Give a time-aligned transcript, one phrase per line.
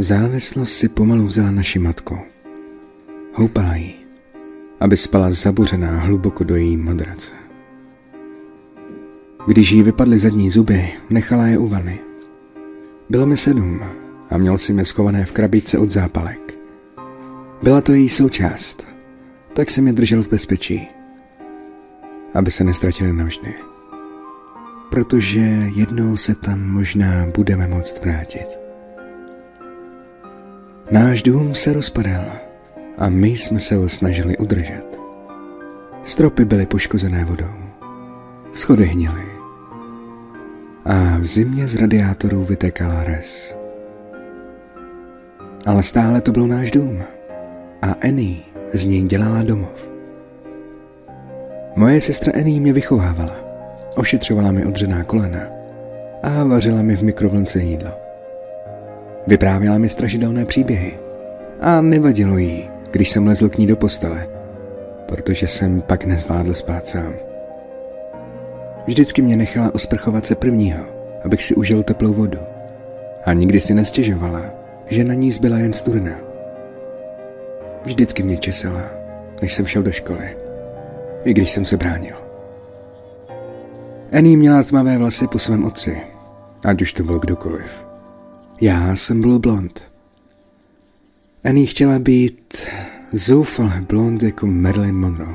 [0.00, 2.18] Závislost si pomalu vzala naši matku.
[3.34, 3.94] Houpala jí,
[4.80, 7.34] aby spala zabuřená hluboko do její madrace.
[9.46, 11.98] Když jí vypadly zadní zuby, nechala je u vany.
[13.08, 13.80] Bylo mi sedm
[14.30, 16.58] a měl si mě schované v krabičce od zápalek.
[17.62, 18.86] Byla to její součást,
[19.52, 20.88] tak jsem je držel v bezpečí,
[22.34, 23.54] aby se nestratili navždy.
[24.90, 25.40] Protože
[25.74, 28.67] jednou se tam možná budeme moct vrátit.
[30.90, 32.24] Náš dům se rozpadal
[32.98, 34.98] a my jsme se ho snažili udržet.
[36.04, 37.54] Stropy byly poškozené vodou.
[38.52, 39.22] Schody hněly.
[40.84, 43.56] A v zimě z radiátorů vytekala res.
[45.66, 47.02] Ale stále to byl náš dům.
[47.82, 48.38] A Annie
[48.72, 49.88] z něj dělala domov.
[51.76, 53.36] Moje sestra Annie mě vychovávala.
[53.96, 55.40] Ošetřovala mi odřená kolena
[56.22, 58.07] a vařila mi v mikrovlnce jídlo.
[59.28, 60.98] Vyprávěla mi strašidelné příběhy
[61.60, 64.28] a nevadilo jí, když jsem lezl k ní do postele,
[65.06, 67.14] protože jsem pak nezvládl spát sám.
[68.86, 70.84] Vždycky mě nechala osprchovat se prvního,
[71.24, 72.38] abych si užil teplou vodu.
[73.24, 74.42] A nikdy si nestěžovala,
[74.88, 76.12] že na ní zbyla jen studna.
[77.84, 78.84] Vždycky mě česala,
[79.42, 80.36] než jsem šel do školy,
[81.24, 82.16] i když jsem se bránil.
[84.12, 86.00] Annie měla tmavé vlasy po svém otci,
[86.64, 87.87] ať už to byl kdokoliv.
[88.60, 89.84] Já jsem byl blond.
[91.44, 92.68] Annie chtěla být
[93.12, 95.34] zoufale blond jako Marilyn Monroe.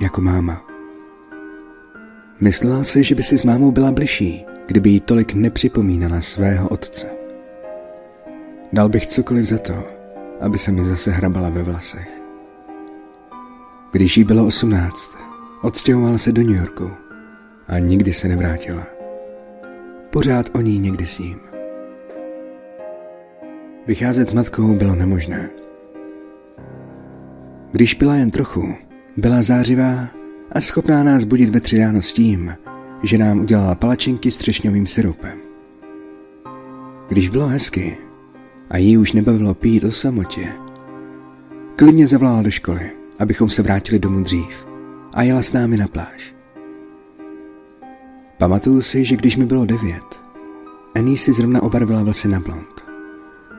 [0.00, 0.66] Jako máma.
[2.40, 7.06] Myslela si, že by si s mámou byla bližší, kdyby jí tolik nepřipomínala svého otce.
[8.72, 9.84] Dal bych cokoliv za to,
[10.40, 12.22] aby se mi zase hrabala ve vlasech.
[13.92, 15.18] Když jí bylo osmnáct,
[15.62, 16.90] odstěhovala se do New Yorku
[17.68, 18.86] a nikdy se nevrátila.
[20.10, 21.47] Pořád o ní někdy s ním.
[23.88, 25.50] Vycházet s matkou bylo nemožné.
[27.72, 28.74] Když pila jen trochu,
[29.16, 30.08] byla zářivá
[30.52, 32.54] a schopná nás budit ve tři ráno s tím,
[33.02, 35.38] že nám udělala palačinky s třešňovým syrupem.
[37.08, 37.96] Když bylo hezky
[38.70, 40.48] a jí už nebavilo pít o samotě,
[41.76, 44.66] klidně zavolala do školy, abychom se vrátili domů dřív
[45.12, 46.34] a jela s námi na pláž.
[48.38, 50.20] Pamatuju si, že když mi bylo devět,
[50.94, 52.87] Annie si zrovna obarvila vlasy na blond.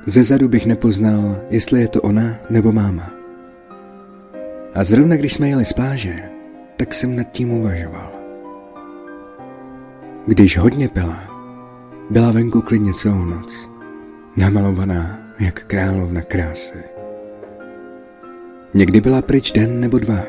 [0.09, 3.11] Ze zadu bych nepoznal, jestli je to ona nebo máma.
[4.73, 6.23] A zrovna když jsme jeli z pláže,
[6.77, 8.11] tak jsem nad tím uvažoval.
[10.27, 11.19] Když hodně pila,
[12.09, 13.69] byla venku klidně celou noc,
[14.37, 16.77] namalovaná jak královna krásy.
[18.73, 20.19] Někdy byla pryč den nebo dva.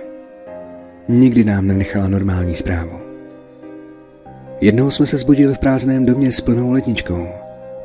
[1.09, 3.01] Nikdy nám nenechala normální zprávu.
[4.61, 7.29] Jednou jsme se zbudili v prázdném domě s plnou letničkou,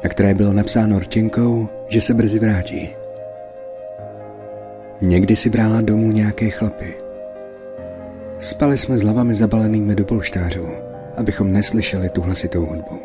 [0.03, 2.89] na které bylo napsáno rtěnkou, že se brzy vrátí.
[5.01, 6.93] Někdy si brala domů nějaké chlapy.
[8.39, 10.67] Spali jsme s hlavami zabalenými do polštářů,
[11.17, 12.99] abychom neslyšeli tu hlasitou hudbu.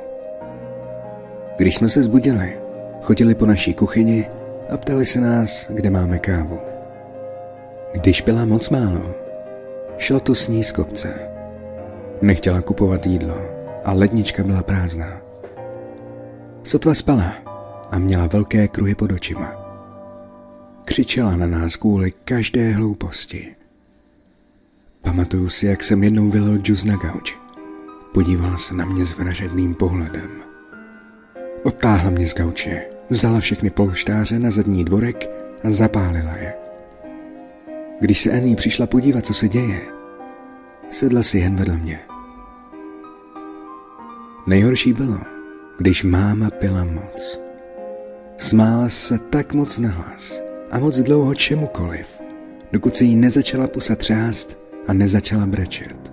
[1.56, 2.58] Když jsme se zbudili,
[3.00, 4.26] chodili po naší kuchyni
[4.70, 6.58] a ptali se nás, kde máme kávu.
[7.92, 9.14] Když byla moc málo,
[9.98, 11.14] šlo to s ní z kopce.
[12.22, 13.36] Nechtěla kupovat jídlo
[13.84, 15.22] a lednička byla prázdná.
[16.64, 17.49] Sotva spala
[17.90, 19.52] a měla velké kruhy pod očima.
[20.84, 23.54] Křičela na nás kvůli každé hlouposti.
[25.02, 27.36] Pamatuju si, jak jsem jednou vylil džus na gauč.
[28.14, 30.30] Podívala se na mě s vražedným pohledem.
[31.62, 35.30] Odtáhla mě z gauče, vzala všechny polštáře na zadní dvorek
[35.64, 36.54] a zapálila je.
[38.00, 39.80] Když se Annie přišla podívat, co se děje,
[40.90, 42.00] sedla si jen vedle mě.
[44.46, 45.18] Nejhorší bylo,
[45.78, 47.40] když máma pila moc.
[48.40, 52.20] Smála se tak moc nahlas a moc dlouho čemukoliv,
[52.72, 54.58] dokud se jí nezačala pusa třást
[54.88, 56.12] a nezačala brečet.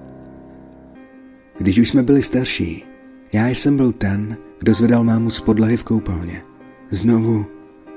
[1.58, 2.86] Když už jsme byli starší,
[3.34, 6.42] já jsem byl ten, kdo zvedal mámu z podlahy v koupelně.
[6.90, 7.46] Znovu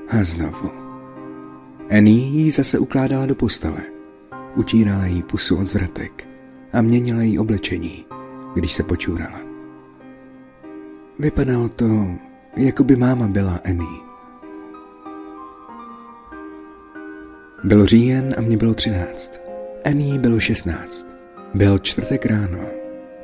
[0.09, 0.71] a znovu.
[1.91, 3.83] Annie jí zase ukládala do postele.
[4.57, 6.29] Utírala jí pusu od zvratek
[6.73, 8.07] a měnila jí oblečení,
[8.55, 9.41] když se počůrala.
[11.19, 12.07] Vypadalo to,
[12.57, 14.10] jako by máma byla Annie.
[17.65, 19.43] Bylo říjen a mě bylo třináct.
[19.85, 21.07] Annie bylo šestnáct.
[21.55, 22.59] Byl čtvrtek ráno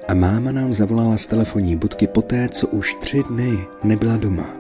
[0.09, 4.51] a máma nám zavolala z telefonní budky poté, co už tři dny nebyla doma.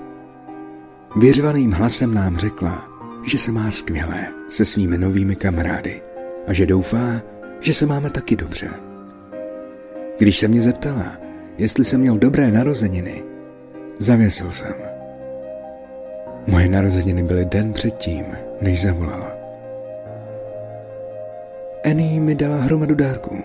[1.17, 2.89] Vyřvaným hlasem nám řekla,
[3.27, 6.03] že se má skvěle se svými novými kamarády
[6.47, 7.23] a že doufá,
[7.61, 8.71] že se máme taky dobře.
[10.19, 11.17] Když se mě zeptala,
[11.59, 13.23] jestli jsem měl dobré narozeniny,
[13.99, 14.75] zavěsil jsem.
[16.47, 18.25] Moje narozeniny byly den předtím,
[18.61, 19.36] než zavolala.
[21.91, 23.37] Annie mi dala hromadu dárků.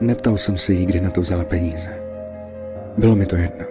[0.00, 1.88] Neptal jsem se jí, kdy na to vzala peníze.
[2.96, 3.64] Bylo mi to jedno.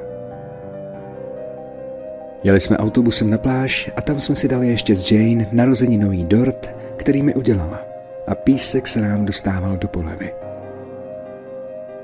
[2.43, 6.75] Jeli jsme autobusem na pláž a tam jsme si dali ještě s Jane narozeninový dort,
[6.95, 7.81] který mi udělala
[8.27, 10.33] a písek se nám dostával do polevy.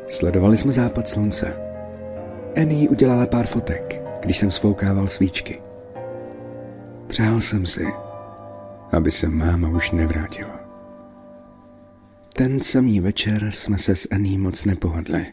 [0.07, 1.53] Sledovali jsme západ slunce.
[2.61, 5.59] Annie udělala pár fotek, když jsem svoukával svíčky.
[7.07, 7.85] Přál jsem si,
[8.91, 10.62] aby se máma už nevrátila.
[12.35, 15.25] Ten samý večer jsme se s Annie moc nepohodli.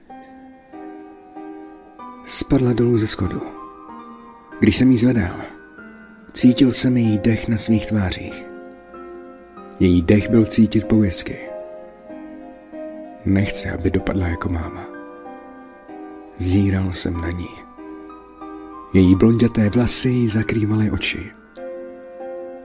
[2.24, 3.42] Spadla dolů ze schodu.
[4.60, 5.36] Když jsem jí zvedal,
[6.32, 8.46] cítil jsem její dech na svých tvářích.
[9.80, 11.38] Její dech byl cítit po whisky.
[13.24, 14.86] Nechci, aby dopadla jako máma.
[16.38, 17.50] Zíral jsem na ní.
[18.94, 21.30] Její blonděté vlasy jí zakrývaly oči.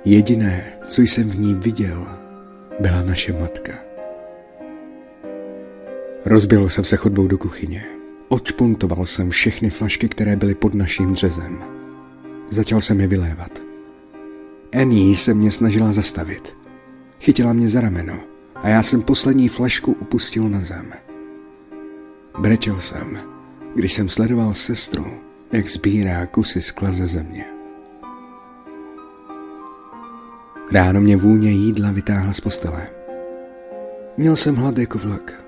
[0.05, 2.07] Jediné, co jsem v ní viděl,
[2.79, 3.84] byla naše matka.
[6.25, 7.85] Rozbil jsem se chodbou do kuchyně.
[8.27, 11.63] Odšpuntoval jsem všechny flašky, které byly pod naším dřezem.
[12.51, 13.61] Začal jsem je vylévat.
[14.81, 16.57] Annie se mě snažila zastavit.
[17.19, 18.19] Chytila mě za rameno
[18.55, 20.93] a já jsem poslední flašku upustil na zem.
[22.39, 23.19] Brečel jsem,
[23.75, 25.05] když jsem sledoval sestru,
[25.51, 27.45] jak sbírá kusy skla ze země.
[30.71, 32.87] Ráno mě vůně jídla vytáhla z postele.
[34.17, 35.44] Měl jsem hlad jako vlak.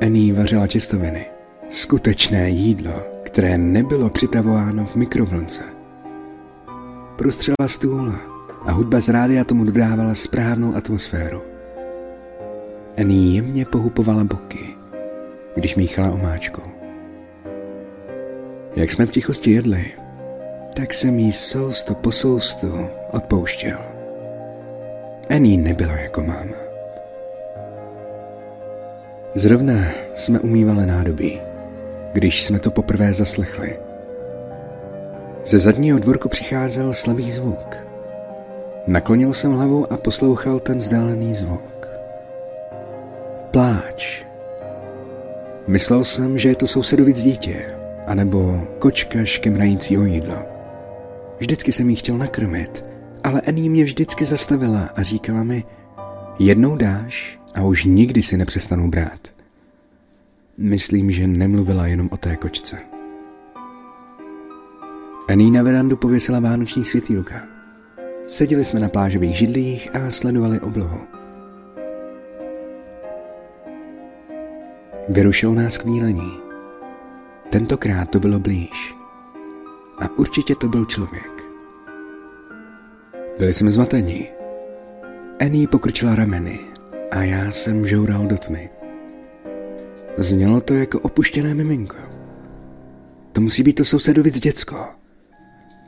[0.00, 1.26] Annie vařila těstoviny.
[1.70, 5.62] Skutečné jídlo, které nebylo připravováno v mikrovlnce.
[7.16, 8.14] Prostřela stůl
[8.64, 11.42] a hudba z rádia tomu dodávala správnou atmosféru.
[12.98, 14.76] Annie jemně pohupovala boky,
[15.54, 16.62] když míchala omáčku.
[18.76, 19.92] Jak jsme v tichosti jedli,
[20.76, 23.78] tak jsem jí sousto po soustu odpouštěl.
[25.30, 26.63] Annie nebyla jako máma.
[29.36, 29.74] Zrovna
[30.14, 31.40] jsme umývali nádobí,
[32.12, 33.76] když jsme to poprvé zaslechli.
[35.46, 37.76] Ze zadního dvorku přicházel slabý zvuk.
[38.86, 41.88] Naklonil jsem hlavu a poslouchal ten vzdálený zvuk.
[43.50, 44.24] Pláč.
[45.66, 47.64] Myslel jsem, že je to sousedovic dítě,
[48.06, 50.38] anebo kočka škemrající o jídlo.
[51.38, 52.84] Vždycky jsem jí chtěl nakrmit,
[53.24, 55.64] ale Annie mě vždycky zastavila a říkala mi,
[56.38, 59.34] jednou dáš a už nikdy si nepřestanu brát.
[60.58, 62.78] Myslím, že nemluvila jenom o té kočce.
[65.28, 67.46] Annie na verandu pověsila vánoční světýlka.
[68.28, 71.00] Seděli jsme na plážových židlích a sledovali oblohu.
[75.08, 76.32] Vyrušilo nás kvílení.
[77.50, 78.94] Tentokrát to bylo blíž.
[79.98, 81.44] A určitě to byl člověk.
[83.38, 84.28] Byli jsme zmatení.
[85.40, 86.73] Annie pokrčila rameny
[87.14, 88.70] a já jsem žoural do tmy.
[90.18, 91.96] Znělo to jako opuštěné miminko.
[93.32, 94.86] To musí být to sousedovic děcko.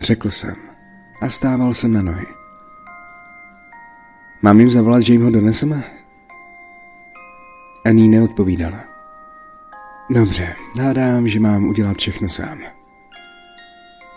[0.00, 0.56] Řekl jsem
[1.23, 2.26] a vstával jsem na nohy.
[4.43, 5.82] Mám jim zavolat, že jim ho doneseme?
[7.84, 8.84] Annie neodpovídala.
[10.11, 12.58] Dobře, hádám, že mám udělat všechno sám.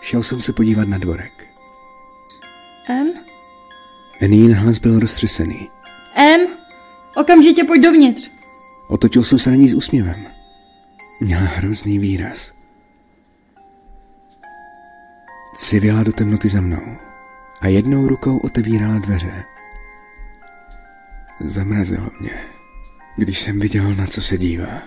[0.00, 1.46] Šel jsem se podívat na dvorek.
[2.88, 3.12] M?
[4.22, 5.68] Annie hlas byl roztřesený.
[6.16, 6.59] M?
[7.20, 8.30] Okamžitě pojď dovnitř.
[8.88, 10.26] Otočil jsem se na ní s úsměvem.
[11.20, 12.52] Měla hrozný výraz.
[15.56, 16.96] Civěla do temnoty za mnou
[17.60, 19.44] a jednou rukou otevírala dveře.
[21.40, 22.34] Zamrazilo mě,
[23.16, 24.82] když jsem viděl, na co se dívá.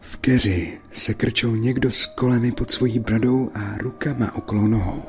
[0.00, 5.02] V keři se krčil někdo s koleny pod svojí bradou a rukama okolo nohou.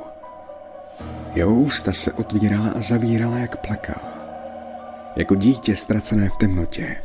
[1.35, 4.14] Jeho ústa se otvírala a zavírala, jak plakal
[5.15, 6.95] jako dítě ztracené v temnotě.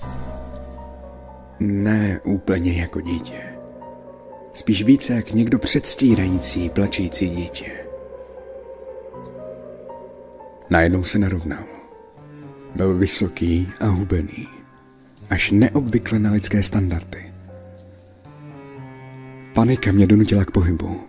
[1.60, 3.42] Ne úplně jako dítě.
[4.52, 7.70] Spíš více jak někdo předstírající, plačící dítě.
[10.70, 11.64] Najednou se narovnal.
[12.76, 14.48] Byl vysoký a hubený.
[15.30, 17.32] Až neobvykle na lidské standardy.
[19.54, 21.00] Panika mě donutila k pohybu.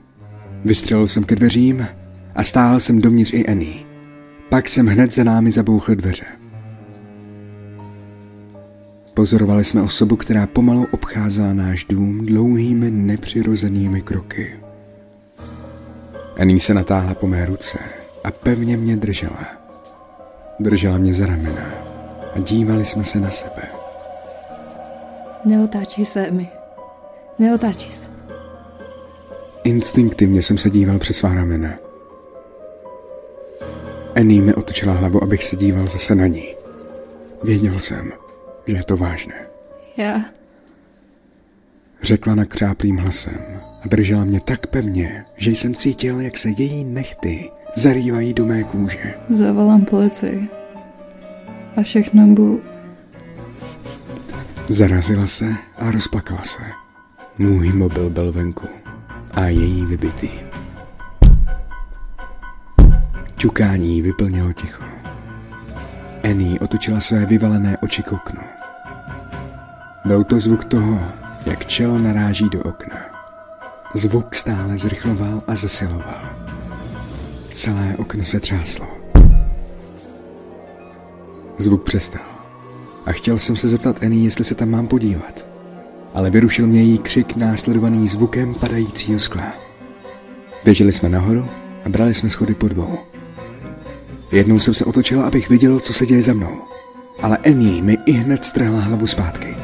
[0.65, 1.87] Vystřelil jsem ke dveřím
[2.35, 3.83] a stál jsem dovnitř i Annie.
[4.49, 6.40] Pak jsem hned za námi zabouchl dveře.
[9.21, 14.59] Pozorovali jsme osobu, která pomalu obcházela náš dům dlouhými nepřirozenými kroky.
[16.39, 17.79] Annie se natáhla po mé ruce
[18.23, 19.45] a pevně mě držela.
[20.59, 21.65] Držela mě za ramena
[22.35, 23.61] a dívali jsme se na sebe.
[25.45, 26.49] Neotáčej se, Emi.
[27.39, 28.05] Neotáčej se.
[29.63, 31.69] Instinktivně jsem se díval přes svá ramena.
[34.15, 36.55] Annie mi otočila hlavu, abych se díval zase na ní.
[37.43, 38.11] Věděl jsem,
[38.67, 39.45] že je to vážné.
[39.97, 40.21] Já...
[42.01, 47.51] Řekla nakřáplým hlasem a držela mě tak pevně, že jsem cítil, jak se její nechty
[47.75, 49.13] zarývají do mé kůže.
[49.29, 50.49] Zavolám policii.
[51.75, 52.61] A všechno bu...
[54.67, 56.61] Zarazila se a rozplakala se.
[57.37, 58.67] Můj mobil byl venku
[59.33, 60.29] a její vybitý.
[63.37, 64.90] Čukání vyplnilo ticho.
[66.31, 68.41] Annie otočila své vyvalené oči k oknu.
[70.05, 70.99] Byl to zvuk toho,
[71.45, 72.97] jak čelo naráží do okna.
[73.93, 76.21] Zvuk stále zrychloval a zesiloval.
[77.49, 78.87] Celé okno se třáslo.
[81.57, 82.25] Zvuk přestal.
[83.05, 85.45] A chtěl jsem se zeptat Annie, jestli se tam mám podívat.
[86.13, 89.53] Ale vyrušil mě její křik následovaný zvukem padajícího skla.
[90.63, 91.49] Běželi jsme nahoru
[91.85, 93.10] a brali jsme schody po dvou.
[94.31, 96.61] Jednou jsem se otočila, abych viděl, co se děje za mnou.
[97.21, 99.55] Ale Annie mi i hned strhla hlavu zpátky.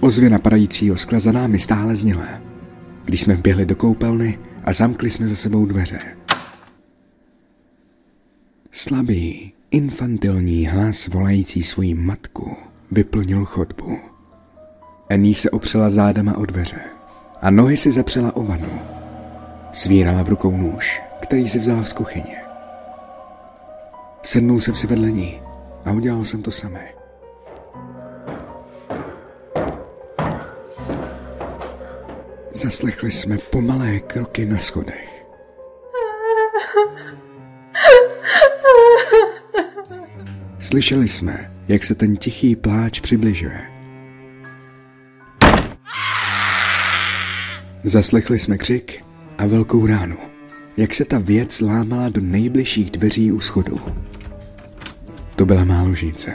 [0.00, 2.26] Ozvěna padajícího skla za námi stále zněla.
[3.04, 5.98] Když jsme vběhli do koupelny a zamkli jsme za sebou dveře.
[8.70, 12.56] Slabý, infantilní hlas volající svoji matku
[12.90, 13.98] vyplnil chodbu.
[15.10, 16.80] Annie se opřela zádama o dveře
[17.42, 18.80] a nohy si zapřela o vanu.
[19.72, 22.47] Svírala v rukou nůž, který si vzala z kuchyně.
[24.28, 25.40] Sednul jsem si vedle ní
[25.84, 26.88] a udělal jsem to samé.
[32.54, 35.26] Zaslechli jsme pomalé kroky na schodech.
[40.58, 43.60] Slyšeli jsme, jak se ten tichý pláč přibližuje.
[47.82, 49.04] Zaslechli jsme křik
[49.38, 50.18] a velkou ránu,
[50.76, 53.97] jak se ta věc lámala do nejbližších dveří u schodu.
[55.38, 56.32] To byla máložnice.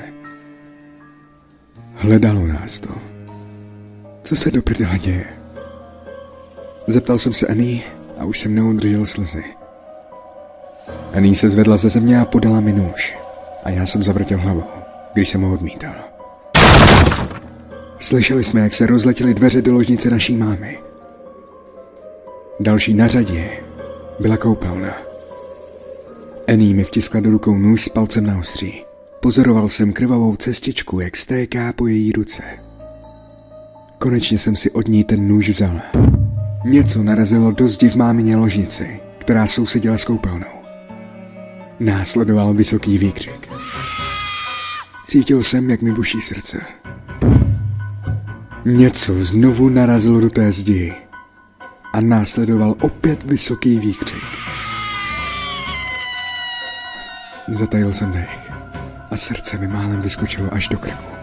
[1.96, 2.90] Hledalo nás to.
[4.24, 5.26] Co se do prdela děje?
[6.88, 7.82] Zeptal jsem se Annie
[8.20, 9.44] a už jsem neudržel slzy.
[11.14, 13.18] Annie se zvedla ze země a podala mi nůž.
[13.64, 14.70] A já jsem zavrtěl hlavou,
[15.14, 15.96] když jsem ho odmítal.
[18.00, 20.80] Slyšeli jsme, jak se rozletěly dveře do ložnice naší mámy.
[22.60, 23.50] Další na řadě
[24.20, 24.94] byla koupelna.
[26.48, 28.84] Annie mi vtiskla do rukou nůž s palcem na ostří.
[29.24, 32.44] Pozoroval jsem krvavou cestičku, jak stéká po její ruce.
[33.98, 35.82] Konečně jsem si od ní ten nůž vzal.
[36.66, 40.62] Něco narazilo do zdi v mámině ložnici, která sousedila s koupelnou.
[41.80, 43.48] Následoval vysoký výkřik.
[45.06, 46.62] Cítil jsem, jak mi buší srdce.
[48.66, 50.94] Něco znovu narazilo do té zdi
[51.94, 54.24] a následoval opět vysoký výkřik.
[57.48, 58.43] Zatajil jsem dech
[59.14, 61.14] a srdce mi málem vyskočilo až do krku.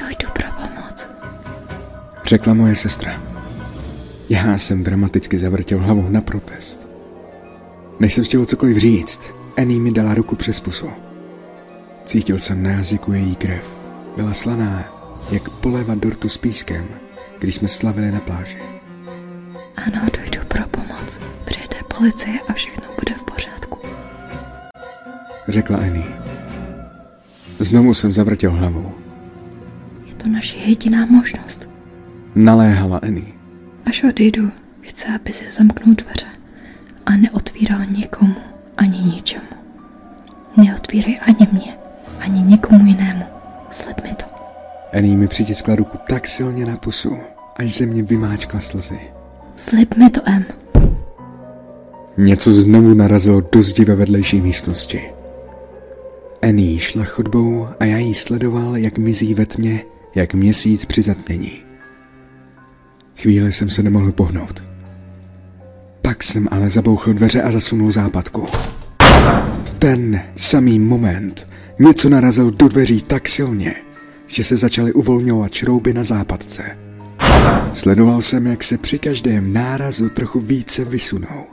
[0.00, 1.08] Dojdu pro pomoc.
[2.24, 3.22] Řekla moje sestra.
[4.28, 6.88] Já jsem dramaticky zavrtěl hlavou na protest.
[8.00, 10.90] Než jsem chtěl cokoliv říct, Annie mi dala ruku přes pusu.
[12.04, 13.80] Cítil jsem na jazyku její krev.
[14.16, 14.84] Byla slaná,
[15.30, 16.88] jak poléva dortu s pískem,
[17.38, 18.58] když jsme slavili na pláži.
[19.76, 21.18] Ano, dojdu pro pomoc.
[21.44, 23.78] Přijde policie a všechno bude v pořádku.
[25.48, 26.25] Řekla Annie.
[27.58, 28.92] Znovu jsem zavrtěl hlavou.
[30.06, 31.68] Je to naše jediná možnost.
[32.34, 33.26] Naléhala Annie.
[33.86, 36.26] Až odejdu, chci, aby si zamknul dveře
[37.06, 38.34] a neotvíral nikomu
[38.76, 39.46] ani ničemu.
[40.56, 41.76] Neotvírej ani mě,
[42.18, 43.24] ani nikomu jinému.
[43.70, 44.24] Slib mi to.
[44.92, 47.16] Annie mi přitiskla ruku tak silně na pusu,
[47.56, 48.98] až ze mě vymáčkla slzy.
[49.56, 50.44] Slib mi to, M.
[52.16, 55.00] Něco znovu narazilo do zdi ve vedlejší místnosti.
[56.42, 61.52] Annie šla chodbou a já jí sledoval, jak mizí ve tmě, jak měsíc při zatmění.
[63.16, 64.64] Chvíli jsem se nemohl pohnout.
[66.02, 68.46] Pak jsem ale zabouchl dveře a zasunul západku.
[69.64, 73.74] V ten samý moment něco narazil do dveří tak silně,
[74.26, 76.78] že se začaly uvolňovat šrouby na západce.
[77.72, 81.44] Sledoval jsem, jak se při každém nárazu trochu více vysunou.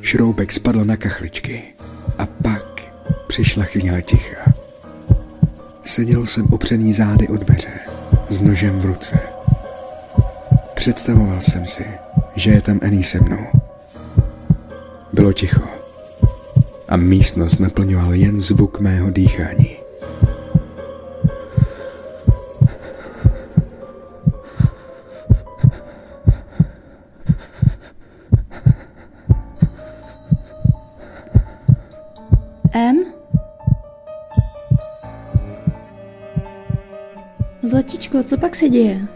[0.00, 1.62] Šroubek spadl na kachličky
[2.18, 2.65] a pak
[3.26, 4.52] přišla chvíle ticha.
[5.84, 7.70] Seděl jsem opřený zády o dveře,
[8.28, 9.18] s nožem v ruce.
[10.74, 11.84] Představoval jsem si,
[12.34, 13.46] že je tam Annie se mnou.
[15.12, 15.62] Bylo ticho
[16.88, 19.85] a místnost naplňoval jen zvuk mého dýchání.
[38.16, 39.08] Zlatíčko, co pak se děje?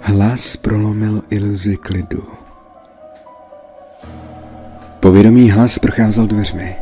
[0.00, 2.24] Hlas prolomil iluzi klidu.
[5.00, 6.76] Povědomý hlas procházel dveřmi.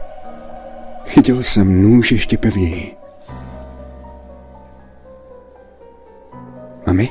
[1.05, 2.97] Chytil jsem nůž ještě pevněji.
[6.87, 7.09] Mami?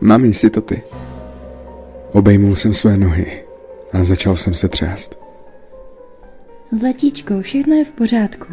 [0.00, 0.82] Mami, jsi to ty?
[2.12, 3.44] Obejmul jsem své nohy
[3.92, 5.18] a začal jsem se třást.
[6.72, 8.52] Zlatíčko, všechno je v pořádku.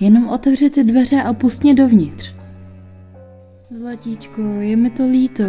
[0.00, 2.39] Jenom otevři ty dveře a pust mě dovnitř.
[3.70, 5.44] Zlatíčko, je mi to líto.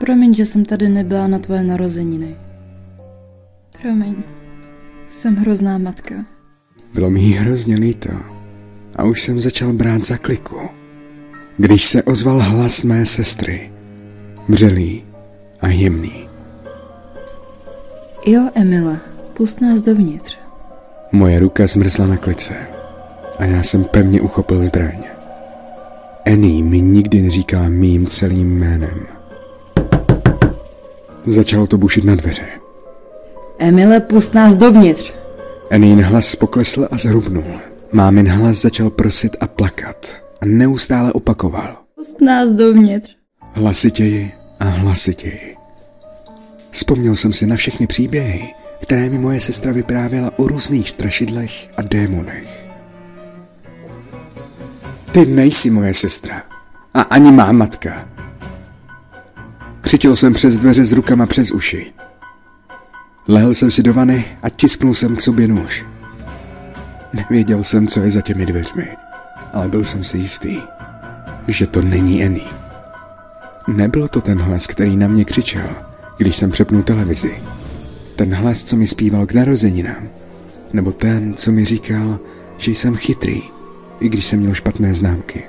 [0.00, 2.36] Promiň, že jsem tady nebyla na tvoje narozeniny.
[3.82, 4.14] Promiň,
[5.08, 6.14] jsem hrozná matka.
[6.94, 8.10] Bylo mi hrozně líto
[8.96, 10.56] a už jsem začal brát za kliku,
[11.56, 13.72] když se ozval hlas mé sestry,
[14.48, 15.04] vřelý
[15.60, 16.28] a jemný.
[18.26, 18.96] Jo, Emila,
[19.34, 20.38] pust nás dovnitř.
[21.12, 22.54] Moje ruka zmrzla na klice
[23.38, 25.15] a já jsem pevně uchopil zbraň.
[26.26, 29.06] Annie mi nikdy neříkala mým celým jménem.
[31.26, 32.46] Začalo to bušit na dveře.
[33.58, 35.12] Emile, pust nás dovnitř.
[35.70, 37.60] Annie hlas poklesl a zhrubnul.
[37.92, 41.76] Mámin hlas začal prosit a plakat a neustále opakoval.
[41.94, 43.16] Pust nás dovnitř.
[43.52, 45.56] Hlasitěji a hlasitěji.
[46.70, 51.82] Vzpomněl jsem si na všechny příběhy, které mi moje sestra vyprávěla o různých strašidlech a
[51.82, 52.65] démonech.
[55.16, 56.42] Ty nejsi moje sestra
[56.94, 58.08] a ani má matka.
[59.80, 61.92] Křičel jsem přes dveře s rukama přes uši.
[63.28, 65.84] Lehl jsem si do vany a tisknul jsem k sobě nůž.
[67.12, 68.96] Nevěděl jsem, co je za těmi dveřmi,
[69.52, 70.56] ale byl jsem si jistý,
[71.48, 72.48] že to není Annie.
[73.68, 75.68] Nebyl to ten hlas, který na mě křičel,
[76.18, 77.42] když jsem přepnul televizi.
[78.16, 80.08] Ten hlas, co mi zpíval k narozeninám.
[80.72, 82.18] Nebo ten, co mi říkal,
[82.58, 83.42] že jsem chytrý,
[84.00, 85.42] i když jsem měl špatné známky.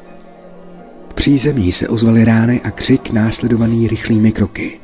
[1.10, 4.80] V přízemí se ozvaly rány a křik následovaný rychlými kroky.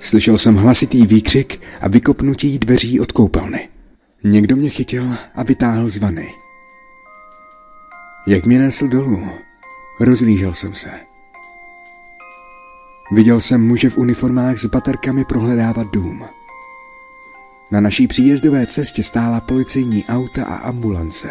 [0.00, 3.68] Slyšel jsem hlasitý výkřik a vykopnutí dveří od koupelny.
[4.24, 6.34] Někdo mě chytil a vytáhl z vany.
[8.26, 9.28] Jak mě nesl dolů,
[10.00, 10.90] rozlížel jsem se.
[13.12, 16.24] Viděl jsem muže v uniformách s baterkami prohledávat dům.
[17.70, 21.28] Na naší příjezdové cestě stála policejní auta a ambulance.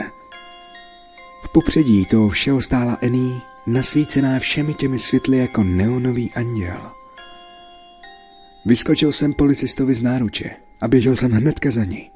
[1.46, 6.92] V popředí toho všeho stála Ení, nasvícená všemi těmi světly jako neonový anděl.
[8.66, 10.50] Vyskočil jsem policistovi z náruče
[10.82, 12.12] a běžel jsem hnedka za ní.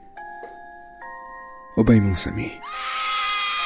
[1.76, 2.52] Obejmul jsem ji.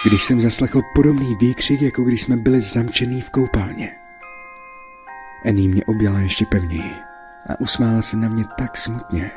[0.05, 3.95] Když jsem zaslechl podobný výkřik, jako když jsme byli zamčený v koupálně.
[5.45, 6.93] Ení mě objala ještě pevněji
[7.49, 9.31] a usmála se na mě tak smutně,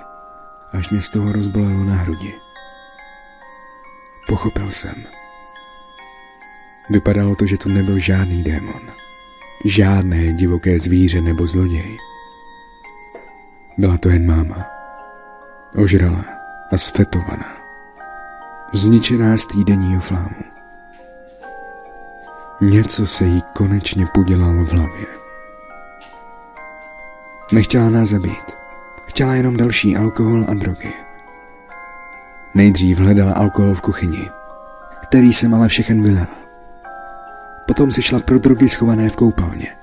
[0.73, 2.35] až mě z toho rozbolelo na hrudi.
[4.29, 5.16] Pochopil jsem.
[6.91, 8.81] Vypadalo to, že tu nebyl žádný démon.
[9.65, 11.99] Žádné divoké zvíře nebo zloděj.
[13.79, 14.67] Byla to jen máma.
[15.77, 16.25] Ožralá
[16.73, 17.57] a sfetovaná.
[18.73, 20.45] Zničená z týdenního flámu.
[22.61, 25.07] Něco se jí konečně podělalo v hlavě.
[27.53, 28.57] Nechtěla nás zabít.
[29.07, 30.93] Chtěla jenom další alkohol a drogy.
[32.55, 34.31] Nejdřív hledala alkohol v kuchyni,
[35.03, 36.27] který jsem ale všechen vylel.
[37.67, 39.77] Potom si šla pro drogy schované v koupelně.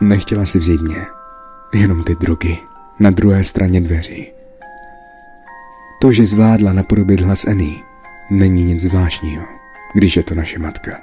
[0.00, 1.06] Nechtěla si vzít mě,
[1.74, 2.58] jenom ty drogy
[2.98, 4.32] na druhé straně dveří.
[6.00, 7.78] To, že zvládla napodobit hlas Annie,
[8.30, 9.44] není nic zvláštního,
[9.94, 11.00] když je to naše matka.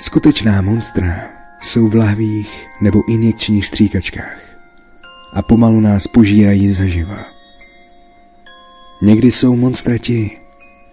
[0.00, 1.14] Skutečná monstra
[1.60, 4.40] jsou v lahvích nebo injekčních stříkačkách
[5.32, 7.24] a pomalu nás požírají zaživa.
[9.02, 10.38] Někdy jsou monstra ti,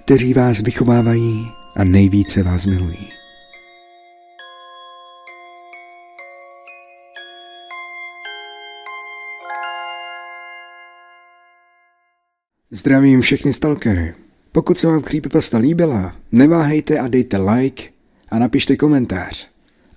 [0.05, 3.11] kteří vás vychovávají a nejvíce vás milují.
[12.71, 14.13] Zdravím všechny stalkery.
[14.51, 17.83] Pokud se vám Creepypasta líbila, neváhejte a dejte like
[18.29, 19.49] a napište komentář.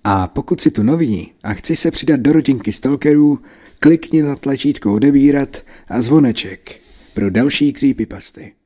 [0.05, 3.39] A pokud si tu nový a chci se přidat do rodinky stalkerů,
[3.81, 6.81] klikni na tlačítko odebírat a zvoneček
[7.15, 8.58] pro další creepypasty.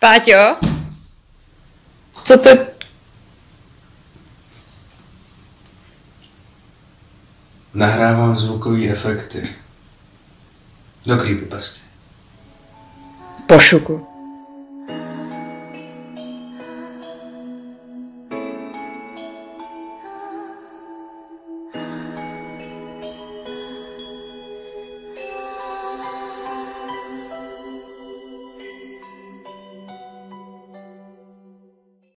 [0.00, 0.56] Páťo?
[2.24, 2.50] Co to...
[7.74, 9.56] Nahrávám zvukové efekty.
[11.06, 11.80] Do creepypasty.
[13.46, 14.09] Pošuku.